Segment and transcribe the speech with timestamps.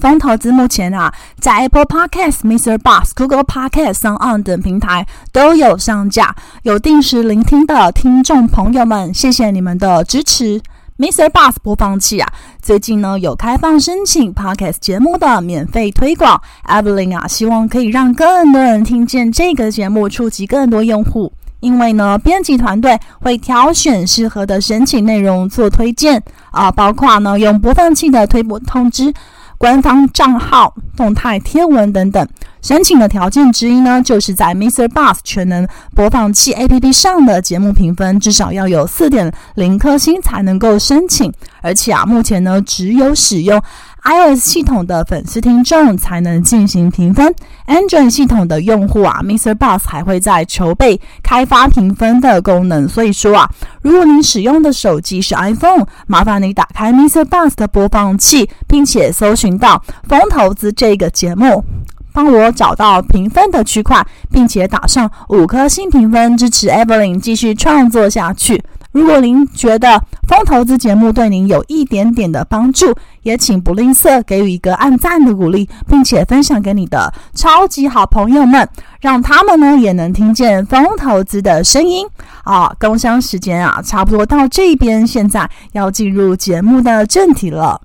[0.00, 2.78] 方投资目前啊，在 Apple Podcast、Mr.
[2.78, 6.34] Boss、Google Podcast 上 on 等平台都有上架。
[6.62, 10.60] 有定时聆听的听众朋友们，谢谢你们的支持。
[10.98, 11.28] Mr.
[11.30, 16.40] Boss 播放器啊，最近呢有开放申请 Podcast 节目的免费推广。
[16.68, 21.32] Evelyn 啊，希望可以让更多人听见这个节目，触及更多用户。
[21.60, 29.12] 因为呢，编辑团队会挑选适合的申请内容做推荐啊，包括呢用播放器的推播通知。
[29.62, 32.28] 官方账号、动态天文等等，
[32.62, 34.88] 申请的条件之一呢，就是在 Mr.
[34.88, 41.32] Bus 全能播放器 APP 上的节目评分至少要有四点零颗星才能够申请。
[41.60, 43.62] 而且啊，目前呢，只有使用
[44.04, 47.32] iOS 系统的粉丝听众才能进行评分
[47.68, 49.54] ，Android 系统的用户啊，Mr.
[49.54, 52.88] Bus 还会在筹备开发评分的功能。
[52.88, 53.48] 所以说啊，
[53.80, 57.24] 如果您使用的手机是 iPhone，麻烦你打开 Mr.
[57.24, 61.64] Bus 的播放器，并且搜寻到“风投资”这个节目，
[62.12, 68.60] 帮我找到评分的区块，并且打上五颗星评分，支持 Evelyn 继续创作下去。
[68.92, 78.68] 如果您觉得风投资节目对您有一点点的帮助，也请不吝啬给予一个按赞的鼓励，并且分享给你的超级好朋友们，
[79.00, 82.06] 让他们呢也能听见风投资的声音。
[82.44, 87.80] 啊，工商时间啊，差不多到这边，现在要进入节目的正题了。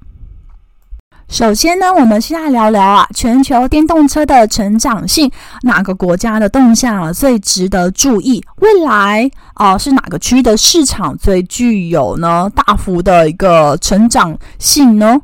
[1.30, 5.30] 首先呢，我们先来聊聊啊，全球电动车的成长性，
[5.64, 8.42] 哪个国家的动向啊最值得注意？
[8.62, 15.20] 未来啊、是哪个区域的市场最具有呢大幅的一个成长性呢？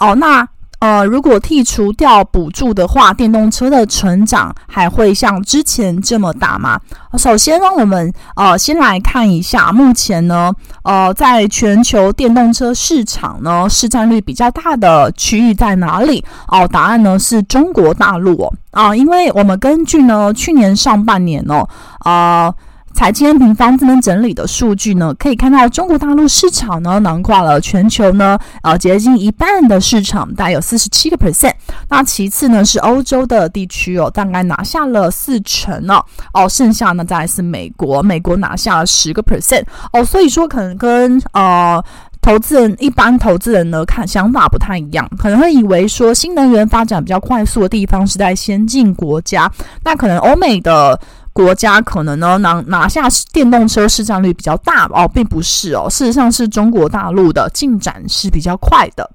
[0.00, 0.46] 哦，那。
[0.84, 6.78] 呃，如果剔除掉补助的话，电动车的成长还会像之前这么大吗？
[7.16, 16.22] 首先让，我们呃先来看一下，目前呢，呃，在全球电动车市场呢，市占率比较大的区域在哪里？
[16.48, 18.52] 哦、答案呢是中国大陆哦。
[18.72, 21.66] 啊、因为我们根据呢去年上半年哦，
[22.00, 22.54] 啊、呃。
[22.94, 31.52] 财经平方这边整理的数据呢，可以看到中国大陆市场呢囊括了全球呢呃接近一半的市场，大概有四十七个 percent。
[31.90, 36.02] 那其次呢是欧洲的地区哦，大概拿下了四成哦，
[36.32, 41.84] 哦，剩下呢再来是美国，美国拿下了十个 percent 哦，所以说可能跟呃
[42.22, 49.50] 投资人一般投资人呢看想法不太一样，可能会以为说新能源发展比较快速的地方是在先进国家，
[49.82, 50.98] 那可能欧美的。
[51.34, 59.10] 国家可能呢拿拿下电动车市占率比较大哦，并不是哦，事实上是中国大陆的进展是比较快的。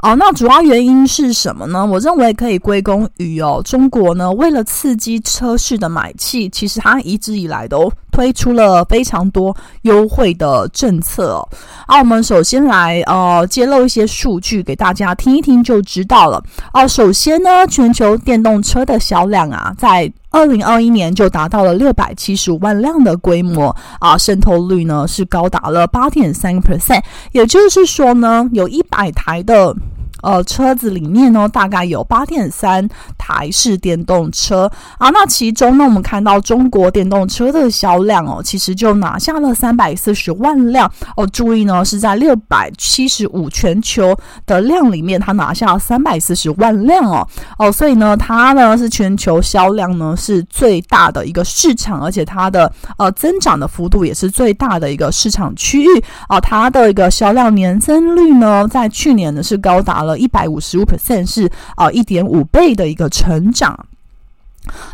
[0.00, 1.84] 哦，那主要原因是什么呢？
[1.84, 11.48] 我认为可以归功于哦，中国呢为了刺激车市的买气，其实它一直以来都推出了非常多优惠的政策哦。
[11.86, 16.42] 啊，我们首先来呃揭露一些数据给大家听一听就知道了。
[16.72, 29.76] 哦，首先呢，全球电动车的销量啊，在二零二一年就达到了六百七十五万辆的规模啊，渗透率呢是高达了八点三个 percent，也就是说呢，有一百台的。
[30.22, 32.88] 呃，车子里面呢，大概有八点三
[33.18, 35.10] 台是电动车啊。
[35.10, 41.26] 那其中呢，我们看到中国电动车的销量哦，其实就拿下了三百四十万辆哦。
[41.28, 44.16] 注意呢，是在六百七十五全球
[44.46, 47.26] 的量里面，它拿下了三百四十万辆哦
[47.58, 47.70] 哦。
[47.70, 56.40] 所以呢，它呢是全球销量呢是最大的一个市场，而且它的呃增长的幅度也是最大的一个市场区域啊。
[56.40, 63.86] 它的一个销量年增率呢，在去年呢是高达了一百五十五 percent 是啊，一点五倍的一个成长。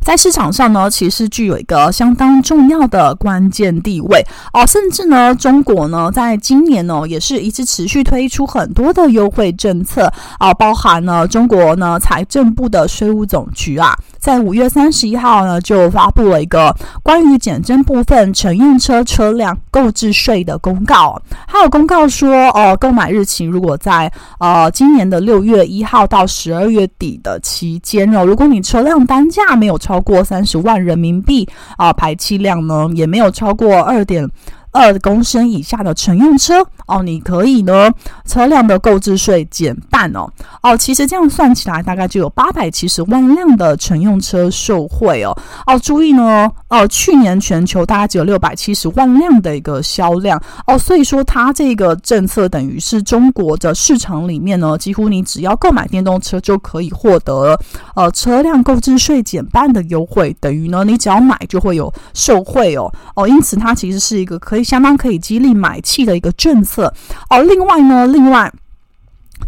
[0.03, 16.73] 在市场上呢，其实具有一个相当重要的关键地位哦，甚至呢，中国呢，在今年呢，也是一直持续推出很多的优惠政策啊，包含了，中国呢，财政部的税务总局啊，在五月三十一号呢，就发布了一个
[17.03, 34.25] 关于减征部分乘用车车辆购置税的公告，还有公告说，哦，购买日期如果在呃今年的六月一号到十二月底的期间哦，如果你车辆单价没有超过三十万人民币啊，排气量呢也没有超过二点
[34.73, 37.91] 二公升以下的乘用车哦，你可以呢
[38.27, 40.29] 车辆的购置税减半哦。
[40.63, 45.37] 哦，其实这样算起来大概就有八百七十万辆的乘用车受惠哦。
[45.67, 50.43] 哦，注意呢哦，去年全球大概只有六百七十万辆的一个销量。
[50.67, 57.59] 哦，所以说它这个政策等于是中国的市场里面呢，几乎你只要购买电动车就可以获得
[57.95, 62.93] 呃车辆购置税减半的优惠，等于呢你只要买就会有受惠哦。
[63.15, 66.93] 哦，因此它其实是一个可以相当可以激励买气的一个政策
[67.31, 67.43] 哦。
[67.43, 68.53] 另外呢，另外。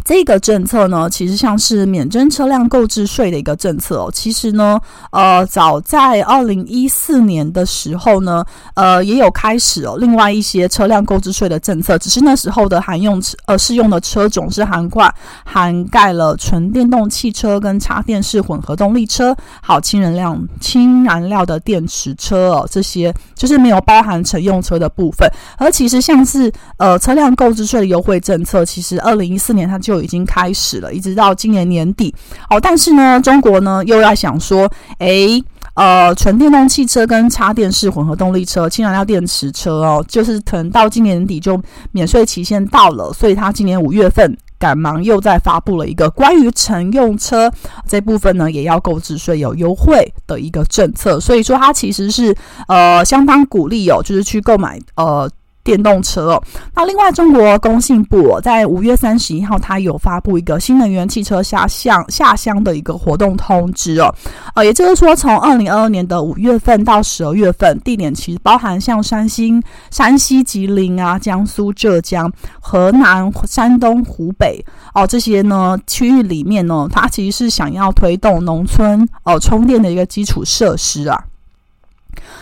[0.05, 4.11] 这个政策呢，其实像是免征车辆购置税的一个政策哦。
[4.13, 4.79] 其实呢，
[5.09, 9.97] 呃，早在二零一四年的时候呢，呃，也有开始哦。
[9.97, 15.11] 另外一些车辆购置税的政策，只是那时候的含用呃适用的车种是涵盖
[15.43, 25.27] 涵盖了纯电动汽车跟插电式混合动力车，好，氢燃料氢燃料的电池车哦，这些就是没有包含乘用车的部分。
[25.57, 32.13] 而其实像是呃车辆购置税的优惠政策，其实二零一四年它就就已经开始了，一直到今年年底。
[32.49, 35.41] 哦，但是呢，中国呢又要想说，诶，
[35.75, 41.61] 呃，纯电动汽车跟插电式混合动力车、氢燃料电池车哦，就是可能到今年底就
[41.93, 47.49] 免税期限到了，所以他今年五月份赶忙又在发布了一个关于乘用车
[47.87, 51.21] 这部分呢，也要购置税有优惠的一个政策。
[51.21, 52.35] 所以说，它其实是
[52.67, 55.29] 呃相当鼓励哦，就是去购买呃。
[55.65, 56.43] 电动车哦，
[56.75, 64.13] 那另外中国工信部在五月三十一号，它有发布一个新能源汽车下乡下乡的一个活动通知哦，
[64.53, 69.59] 呃，也就是说从二零二二年的五月份到十二月份，地点其实包含像山西、
[69.89, 74.63] 山西、吉林啊、江苏、浙江、河南、山东、湖北。
[74.93, 81.23] 哦这些呢区域里面呢，它其实是想要推动农村哦、充电的一个基础设施啊，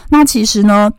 [0.09, 0.91] 那其实呢。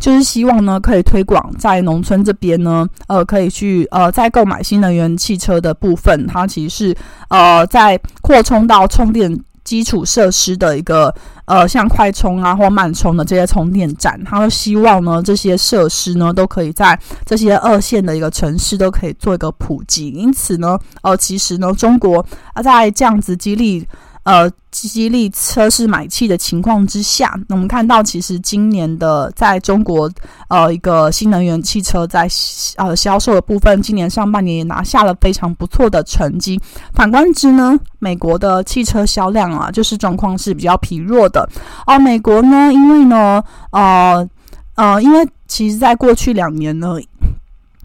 [0.00, 6.96] 就是希望呢，可以推广在农村这边呢，呃，可以去呃，在购买新能源汽车的部分，它其实是
[7.28, 11.14] 呃，在扩充到充电基础设施的一个
[11.44, 20.08] 呃，像快充啊或慢充的这些充电站，它希望呢，这些设施呢，都可以在这些二线的一个城市都可以做一个普及。
[20.08, 22.24] 因此呢，呃，其实呢，中国
[22.54, 23.86] 啊，在这样子激励。
[24.30, 30.08] 呃，激励车市买气的情况之下，那我们看到，其实今年的在中国，
[30.46, 32.28] 呃，一个新能源汽车在
[32.76, 36.60] 呃销售的部分，今年上半年也拿下了非常不错的成绩。
[36.94, 41.48] 反观之呢，美国的汽车销量啊，就是状况是比较疲弱的。
[41.84, 43.42] 而、美国呢，因为呢，
[43.72, 44.28] 呃
[44.76, 46.94] 呃，因为其实在过去两年呢，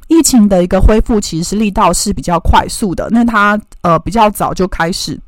[0.09, 5.19] 疫情的一个恢复其实是力道是比较快速的，那它呃比较早就开始。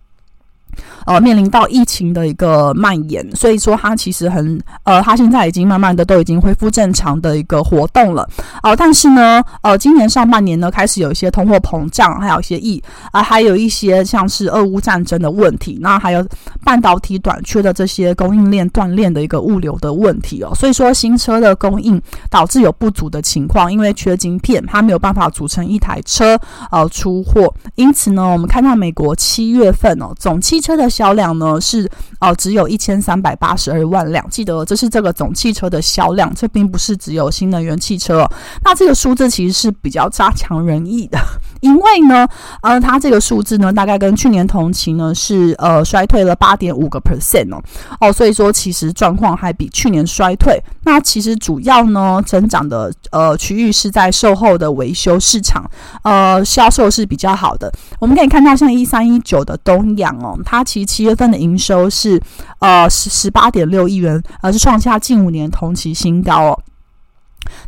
[1.06, 8.28] 呃，面临到疫情的一个蔓延，所以说它其实很呃，它现在已经慢慢的都已经恢复正常的一个活动了。
[8.64, 12.82] 呃，但是呢，呃，今年上半年呢，开始有一些通货膨胀，还有一些疫
[13.12, 16.26] 啊、还有一些像是俄乌战争的问题，那还有
[16.64, 20.54] 半导体短缺的这些供应链断裂的一个物流的问题哦。
[20.56, 26.38] 所以说新车的供应导致有不足的情况，因为缺晶片，它没有办法组成一台车
[26.72, 27.54] 呃出货。
[27.76, 34.28] 因此呢，我们看到美国七月份哦，总汽车的销量呢是哦、只有一千三百八十二万辆。
[34.30, 38.28] 记得这是这个总汽车的销量，这并不是只有新能源汽车。
[38.64, 41.18] 那这个数字其实是比较差强人意的，
[41.68, 42.28] 因为呢，
[42.62, 47.62] 呃，它这个数字呢，大概跟去年同期呢是呃衰退了八点五个 percent 哦
[48.00, 50.58] 哦，所以说其实状况还比去年衰退。
[50.84, 55.70] 那其实主要呢增长的呃区域是在售后的维修市场，
[56.04, 57.72] 呃，销售是比较好的。
[58.00, 62.22] 我们可以看到像一三一九的东阳哦，它其实七月份的营收是
[62.60, 66.60] 呃十十八点六亿元，而是创下近五年同期新高哦。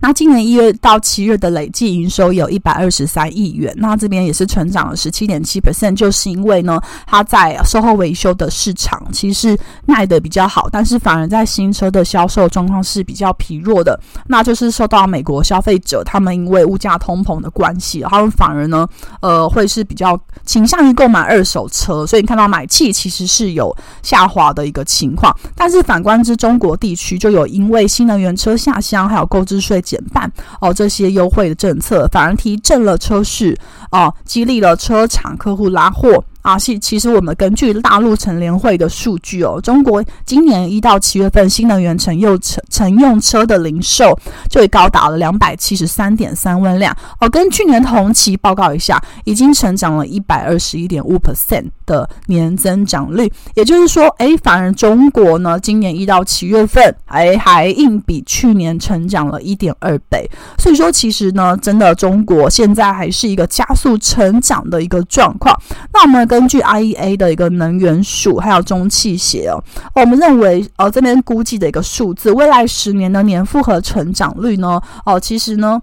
[0.01, 18.87] 那今年一月到七月的累计营收有一百二十三亿元，那这边也是成长了十七点七 percent，就是因为呢，它在售后维修的市场其实卖得比较好，但是反而在新车的销售状况是比较疲弱的，那就是受到美国消费者他们因为物价通膨的关系，他们反而呢，
[19.21, 30.31] 呃，会是比较倾向于购买二手车，所以你看到买气其实是有下滑的一个情况，但是反观之中国地区就有因为新能源车下乡还有购置税减半。
[30.61, 33.57] 哦，这些优惠的政策反而提振了车市
[33.91, 36.23] 哦，激励了车厂客户拉货。
[36.41, 44.17] 啊，其其实我们根据大陆乘联会的数据哦，中国今年一到七月份新能源乘用车乘用车的零售
[44.49, 53.31] 就已高达了两百七十三点三万辆哦，跟去年同期报告一下，已经成长了一百二十一点五 percent 的年增长率。
[53.53, 60.27] 也就是说，哎，反而中国呢，今年一到七月份，哎，还硬比去年成长了一点二倍。
[60.57, 65.55] 所以说，其实呢，真的中国现在还是一个加速成长的一个状况。
[65.93, 66.38] 那我们跟。
[66.39, 69.61] 根据 IEA 的一个能源署还有中汽协哦，
[69.93, 75.81] 我们认为呃这边估计的一个数字，未来十年的年复合成长率呢，哦，其实呢。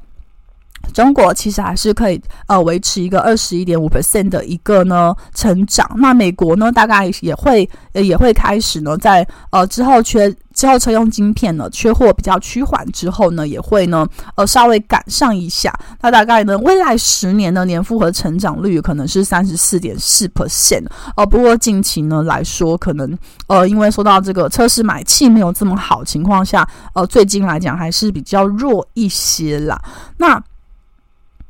[0.94, 29.80] 中国其实还是可以呃维持一个二十一点五 percent 的一个呢成长，那美国呢大概也会也会开始呢在呃之后缺之后车用晶片呢缺货比较趋缓之后呢也会呢呃稍微赶上一下，那大概呢未来十年的年复合成长率可能是三十四点四 percent 哦，不过近期呢来说可能呃因为说到这个车市买气没有这么好情况下，呃最近来讲还是比较弱一些啦，
[30.16, 30.42] 那。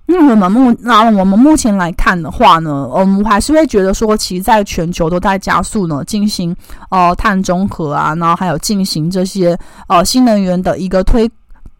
[0.09, 6.55] 那我们目那我们目前来看的话呢，我们还是会觉得说，其实在全球都在加速呢，进行
[6.91, 9.59] 呃碳中和啊，然后还有进行这些
[9.89, 11.29] 呃新能源的一个推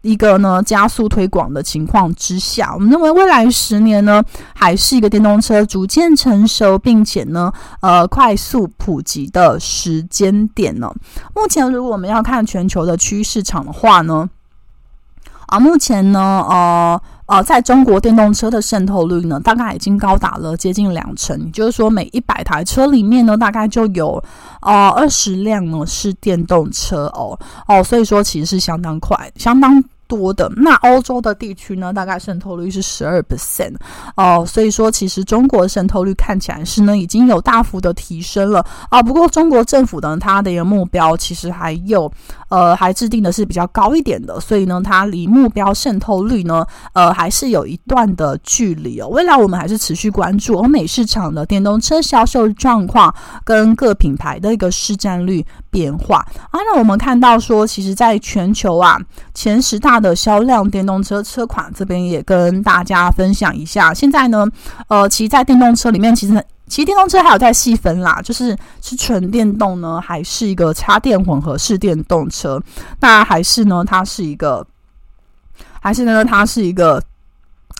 [0.01, 4.21] 一个呢加速推广的情况之下，我们认为未来十年呢，
[4.53, 10.93] 还是一个电动车逐渐成熟并且呢呃快速普及的时间点呢。
[11.33, 14.29] 目前如果我们要看全球的区域市场的话呢，
[15.45, 16.19] 啊目前呢
[16.49, 17.01] 呃。
[17.27, 24.23] 呃，在中国电动车的渗透率呢，大概已经高达了接近两成，也就是说，每一百台车里面呢，大概就有
[24.61, 29.83] 呃二十辆呢是电动车哦哦，所以说其实是相当快，相当。
[30.07, 33.75] 多的那欧洲的地区呢，大概渗透率是十二 percent
[34.15, 39.03] 哦，所以说其实中国渗透率看起来是呢已经有大幅的提升了啊。
[39.03, 42.09] 不过中国政府呢，它的一个目标其实还有
[42.49, 49.07] 呃还制定的是比较高一点的，所以呢，它离目标渗透率呢呃还是有一段的距离哦。
[49.09, 56.59] 未来我们还是持续关注欧美市场的电动车销售状况跟各品牌的一个市占率变化啊。
[56.65, 58.97] 那我们看到说，其实在全球啊
[59.33, 59.96] 前十大。
[59.99, 63.93] 的销量电动车车款这边也跟大家分享一下。
[63.93, 64.45] 现在呢，
[64.87, 72.61] 呃，其实在电动车里面，其实其实电动车还有在细分啦，就是是纯电动呢，还是一个插电混合式电动车？
[72.99, 74.65] 那还是呢，它是一个，
[75.81, 77.01] 还是呢，它是一个。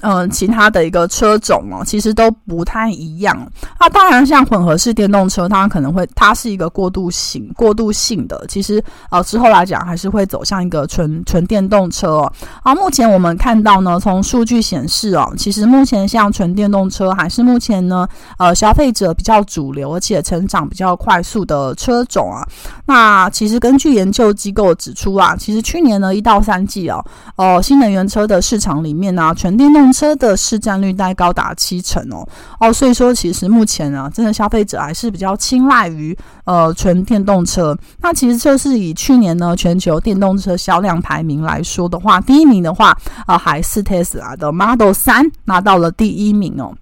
[0.02, 3.36] 嗯，其他的一个车种哦，其实都不太一样。
[3.80, 8.46] 那当然，像混合式电动车，它可能会，它是一个过渡型、过渡性的。
[8.48, 12.34] 其实，呃，之后来讲，还是会走向一个纯纯电动车哦。
[12.62, 22.48] 啊，目前我们看到呢，从数据显示哦，其实目前像纯电动车还是目前呢，呃，消费者比较主流，而且成长比较快速的车种啊。
[22.86, 27.04] 那其实根据研究机构指出啊，其实去年呢一到三季哦，
[27.36, 32.28] 哦，新能源车的市场里面呢，纯电动车的市占率大概高达七成哦
[32.60, 37.78] 哦，所以说其实目前啊，真的消费者还是比较青睐于呃纯电动车。
[38.02, 46.74] 那其实就是以去年呢全球电动车销量排名来说的话，第一名的话啊、还是 Tesla 的 Model 三拿到了第一名哦。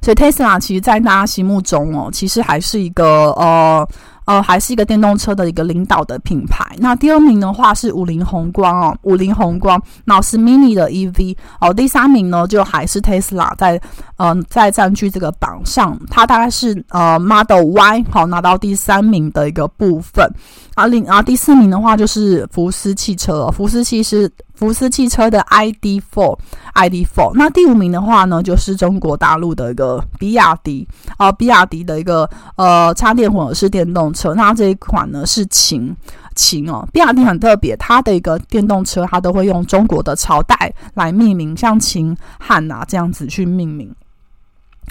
[0.00, 3.88] 所以 Tesla 其实在大家心目中哦，其实还是一个呃。
[4.28, 6.62] 呃，还是一个电动车的一个领导的品牌。
[6.76, 11.72] 那第二名的话是五菱宏光哦，五菱宏光，那是 Mini 的 EV 哦。
[11.72, 13.80] 第三名呢，就还是 Tesla 在，
[14.18, 20.28] 呃，在占据这个榜上，它大概是呃 Model Y 好拿到第三名的一个部分。
[20.74, 27.32] 啊，另啊第四名的话就是福斯汽车，福斯汽是福斯汽车的 ID.4，ID.4。
[27.34, 34.34] 那第五名的话呢，就是中国大陆的一个比亚迪啊，比亚迪的一个呃插电混合式电动车。
[34.34, 35.96] 那这一款呢是秦
[36.36, 43.92] 秦哦，比亚迪很特别，它的一个电动车它都会用中国的朝代来命名，像秦汉啊这样子去命名，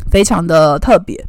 [0.10, 1.26] 非常的特别。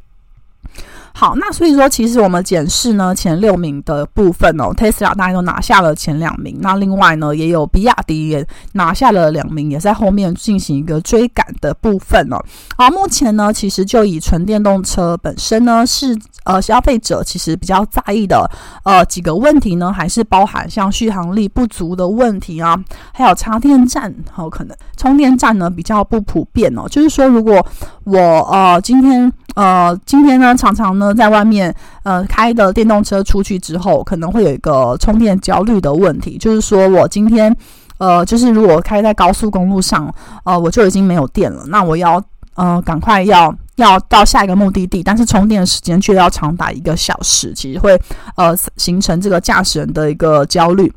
[1.14, 6.58] 好，那所以说，其实我们检视呢前六名的部分哦，Tesla 大概都拿下了前两名。
[6.60, 12.38] 那另外呢，也有比亚迪也拿下了两名，也在后面进行一个追赶的部分哦。
[12.76, 18.48] 好，目前呢，其实就以纯电动车本身呢，是呃消费者其实比较在意的
[18.84, 22.78] 呃几个问题呢，还是包含像续航力不足的问题啊，
[23.12, 26.87] 还有插电站，还有可能充电站呢比较不普遍哦。
[26.88, 27.66] 就是说，如果
[28.08, 28.18] 我
[28.50, 31.12] 呃今天呃今天呢常常呢。
[31.14, 31.74] 在外面，
[32.04, 36.38] 呃，开的电动车出去之后，可能会有一个充电焦虑的问题。
[36.38, 37.54] 就是说我今天，
[37.98, 40.12] 呃，就是如果开在高速公路上，
[40.44, 42.22] 呃，我就已经没有电了，那我要，
[42.54, 48.00] 呃，赶快要要到下一个目的地，但是充电时间却要长达一个小时，其实会
[48.36, 50.90] 呃形成这个驾驶人的一个焦虑。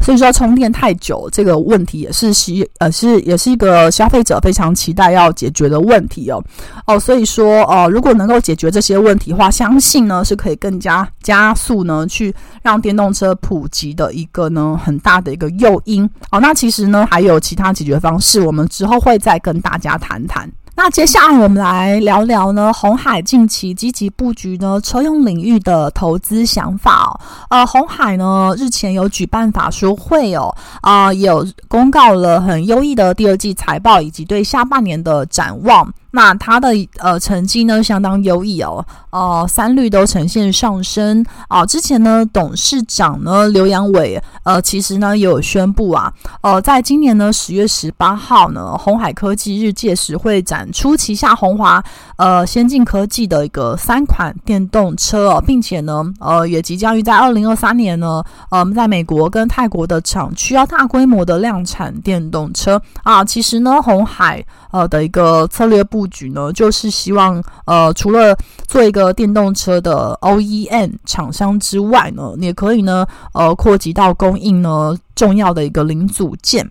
[0.00, 6.42] 所以说充电太久这个问题也是需呃是也是一个消费者非常期待要解决的问题哦
[6.86, 16.40] 哦，所以说呃如果能够解决这些问题的话，相信呢是可以更加加速呢去让电动车普及的一个呢很大的一个诱因哦。
[16.40, 20.50] 那其实呢还有其他解决方式，我们之后会再跟大家谈谈。
[20.78, 27.20] 那接下来我们来聊聊呢，红海近期积极布局呢车用领域的投资想法。
[27.50, 35.92] 呃，红海呢日前有举办法说会哦，啊、呃，有公告了很优异的第二季财报以及对下半年的展望。
[36.10, 51.82] 那它的呃成绩呢相当优异哦，呃三率都呈现上升啊、之前呢董事长呢刘扬伟呃其实呢也有宣布啊，呃在今年呢十月十八号呢鸿海科技日届时会展出旗下鸿华
[52.16, 63.24] 呃先进科技的一个三款电动车哦，并且呢呃也即将于在二零二三年呢呃在美国跟泰国的厂区要大规模的量产电动车啊。
[63.24, 68.36] 其实呢鸿海呃的一个策略部布局呢，就是希望呃，除了
[68.68, 76.70] 做一个电动车的 OEM 厂商之外呢，也可以呢，呃，扩及到供应呢重要的一个零组件。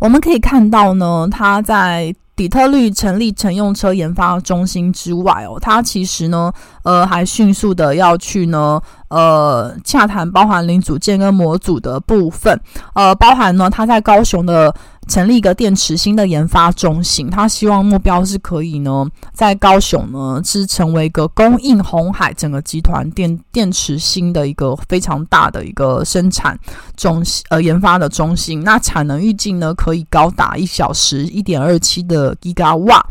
[0.00, 8.80] 我们可以看到呢，它在底特律成立乘用车研发中心之外哦，它其实呢，呃，还迅速的要去呢。
[9.12, 12.58] 呃，洽谈包含零组件跟模组的部分，
[12.94, 14.74] 呃，包含呢，它在高雄的
[15.12, 26.58] 成立一个电池芯的研发中心，他希望目标是可以呢，在高雄呢是成为一个供应红海整个集团电电池芯的一个非常大的一个生产
[26.96, 28.62] 中心，呃，研发的中心。
[28.62, 33.02] 那产能预计呢可以高达一小时一点二七的 GIGAWAT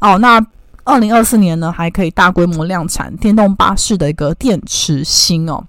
[0.00, 0.44] 哦，那。
[0.86, 5.64] 二零二四年呢，还可以大规模量产电动巴士的一个电池芯哦。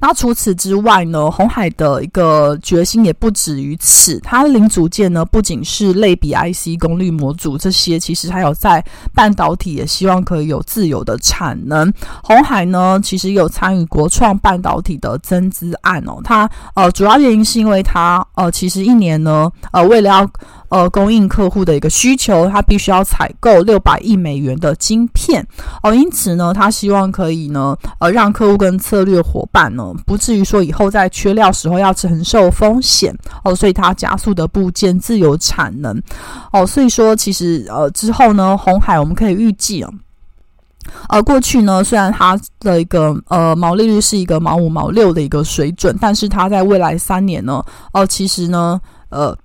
[0.00, 4.18] 那除此之外呢，红海的一个决心也不止于此。
[4.20, 11.92] 它零组件呢，不仅是类比 IC、功率模组这些，其实还有在半导体也希望可以有自有的产能。
[12.22, 16.20] 红海呢，其实有参与国创半导体的增资案哦。
[16.22, 20.30] 它呃，主要原因是因为它呃，其实一年呢，呃，为了要
[20.68, 25.46] 呃，供应客户的一个需求，他必须要采购六百亿美元的晶片
[25.82, 35.96] 哦，因此呢，他希望可以呢，呃，让客户跟策略伙伴呢，不至于说以后在缺料时候要承受风险哦，所以他加速的部件自有产能
[36.52, 39.90] 哦，所以说其实呃之后呢，红海我们可以预计啊，
[41.08, 49.36] 呃，过去呢，虽然它的一个呃毛利率是一个毛五毛六的一个水准，但是它在未来三年呢，哦、其实呢，呃。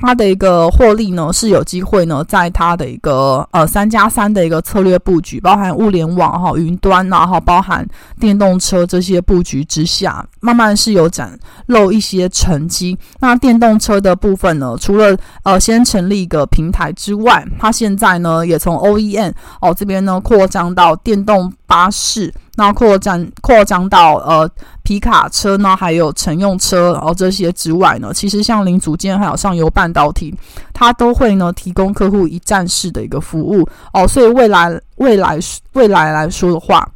[0.00, 7.86] 它的一个获利呢，是有机会呢，在它的一个呃三加三的一个策略布局，包含物联网哈、云端然后包含
[8.18, 12.98] 电动车这些布局之下，慢慢是有展露一些成绩。
[13.20, 22.32] 那电动车的部分呢，除了呃先成立一个平台之外，它现在呢也从 OEM 哦这边呢扩张到电动巴士。
[22.54, 24.46] 那扩展扩张到呃
[24.82, 30.34] 皮卡车呢，还有乘用车，然后这些之外呢，其实像零组件还有上游半导体，
[30.74, 34.06] 它都会呢提供客户一站式的一个服务哦。
[34.06, 35.38] 所以未来未来
[35.72, 36.86] 未来来说的话，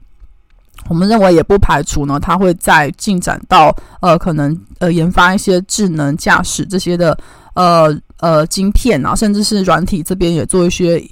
[0.89, 7.17] 我们认为也不排除呢，它会再进展到呃可能呃研发一些智能驾驶这些的
[7.55, 11.03] 呃呃晶片啊，甚至是软体这边也做一些。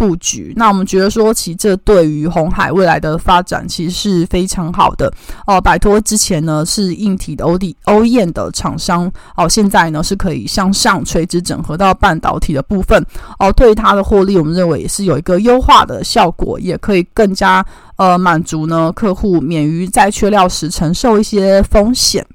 [0.00, 5.12] 布局，那我们觉得说，其实这对于红海未来的发展其实是非常好的
[5.46, 5.60] 哦。
[5.60, 13.04] 摆脱之前呢是硬体的 OD OEM 的厂商哦，现在呢是可以向上垂直整合到半导体的部分
[13.38, 13.52] 哦。
[13.52, 17.62] 对于它的获利，我们认为也是有一个优化的效果，也可以更加
[17.96, 22.26] 呃满足呢客户免于在缺料时承受一些风险。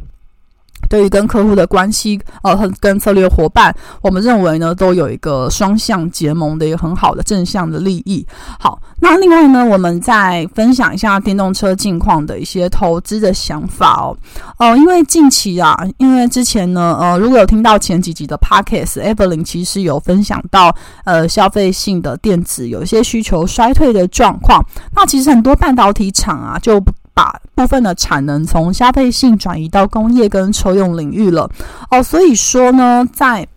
[0.96, 8.26] 对于跟客户的关系，呃，跟策略伙伴，我们认为呢，都有一个双向结盟的一个很好的正向的利益。
[8.58, 14.18] 好，那另外呢，我们再分享一下电动车近况的一些投资的想法哦。
[14.58, 24.66] 呃，因为近期啊，因为之前呢，呃，如果有听到前几集的 Podcast，Evelyn 其实有分享到，呃，消费性的电子有一些需求衰退的状况。
[24.96, 26.82] 那其实很多半导体厂啊，就
[27.16, 31.50] 把部分的产能从消费性转移到工业跟车用领域了
[31.90, 33.48] 哦，所以说呢，在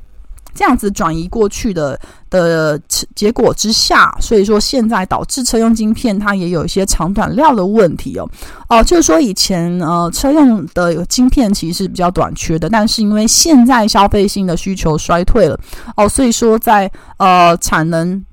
[0.55, 1.99] 这样子转移过去的
[2.31, 2.81] 的
[3.15, 8.29] 结果之下，所以说现在导致车用晶片它也有一些长短料的问题哦
[8.69, 15.59] 哦，就是说以前呃车用的晶片其实是比较短缺的，但是因为现在消费性的需求衰退了
[15.97, 18.25] 哦，所以说在呃产能。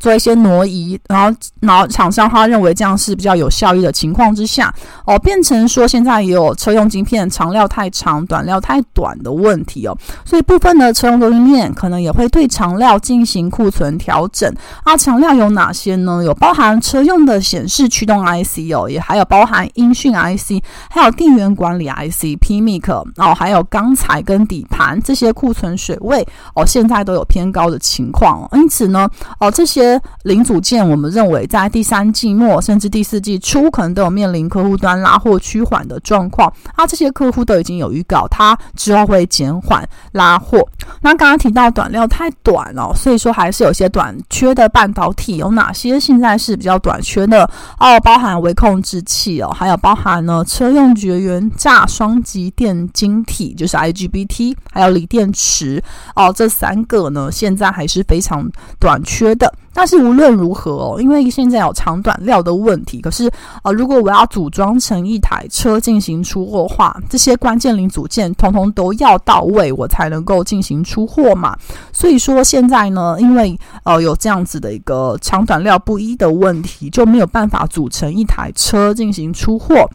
[0.00, 14.52] 做一些挪移，然后然后厂商他认为这样是比较有效益的情况之下，哦，变成说现在也有车用晶片长料太长、短料太短的问题哦，所以部分的车用供应链可能也会对长料进行库存调整。
[14.82, 16.22] 啊，长料有哪些呢？
[16.24, 28.48] 有包含车用的显示驱动 IC 哦，也还有包含音讯 IC，还有电源管理 IC、PMIC 哦，还有钢材跟底盘这些库存水位哦，现在都有偏高的情况。
[28.52, 29.08] 因此呢，
[29.38, 29.89] 哦，这些
[30.24, 36.52] 零组件我们认为在第三季末甚至第四季初可能都有面临客户端拉货趋缓的状况。
[36.74, 40.66] 啊，这些客户都已经有预告，他之后会减缓拉货。
[41.00, 47.48] 那刚刚提到短料太短了，所以说还是有些短缺的半导体有哪些现在是比较短缺的
[47.78, 47.98] 哦？
[48.02, 55.82] 包含微控制器哦，还有包含呢车用绝缘栅双极电晶体，就是 IGBT，还有锂电池
[56.14, 59.52] 哦，这三个呢现在还是非常短缺的。
[59.72, 63.30] 但是无论如何哦，因为现在有长短料的问题，可是
[63.62, 71.56] 呃，如果我要组装成一台车进行出货的话，这些关键零组件通通都要到位，我才能够进行出货嘛。
[71.92, 79.88] 所以说现在呢，因为呃有这样子的一个长短料不一的问题，就没有办法组成一台车进行出货。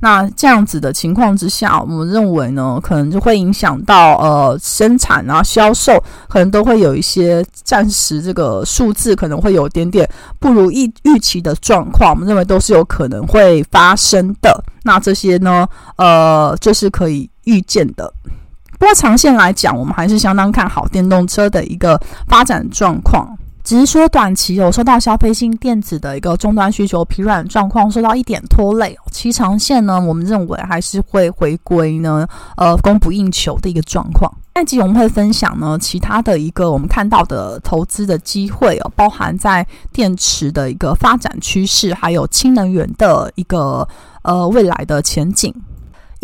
[0.00, 14.62] 那这样子的情况之下，我们认为呢，可能就会影响到呃生产啊、销售，可能都会有一些暂时这个数字可能会有点点不如预预期的状况，我们认为都是有可能会发生的。
[14.82, 18.12] 那这些呢，呃，就是可以预见的。
[18.78, 21.98] 不过长线来讲，我们还是相当看好电动车的一个
[22.28, 23.26] 发展状况。
[23.64, 34.30] 只是说短期有受到消费性电子的一个终端需求疲软状况受到一点拖累，其长线呢，我们认为还是会回归呢，呃，供不应求的一个状况。
[34.54, 43.88] 下集我们会分享呢，其他的一个我们看到的投资的机会哦，包含在电池的一个发展趋势，还有氢能源的一个
[44.20, 45.52] 呃未来的前景。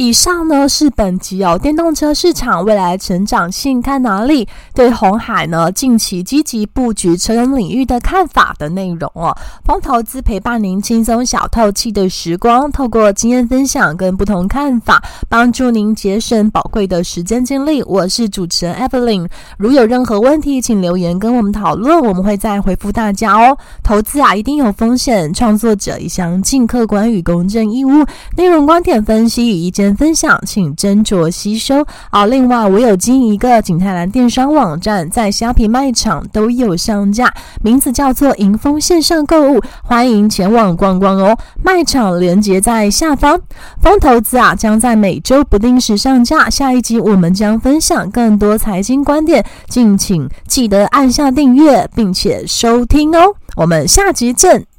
[0.01, 4.49] 以上呢是本集哦，电动车市场未来成长性看哪里？
[4.75, 9.37] 对红海呢近期积极布局车用领域的看法的内容哦。
[9.63, 17.83] 疯投资陪伴您轻松小透气的时光，透过经验分享跟不同看法，帮助您节省宝贵的时间精力。
[17.83, 23.55] 我是主持人 Evelyn，如有任何问题，请留言跟我们讨论，我们会再回复大家哦。
[23.83, 28.07] 投资啊，一定有风险，创作者一向尽客观与公正义务，
[28.39, 29.90] 内容观点分析与意见。
[29.97, 31.85] 分享，请斟酌吸收。
[32.11, 41.37] 好，另外我有经营一个景泰蓝电商网站，在虾皮卖场都有上架，名字叫做迎风线上购物，欢迎前往逛逛哦。
[41.63, 43.41] 卖场连接在下方。
[43.81, 46.49] 疯投资啊，将在每周不定时上架。
[46.51, 53.35] 下一集我们将分享更多财经观点，敬请记得按下订阅并且收听哦。
[53.57, 54.70] 我们下集见。